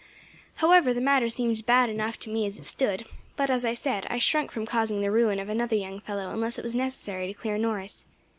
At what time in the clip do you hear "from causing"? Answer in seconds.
4.51-5.01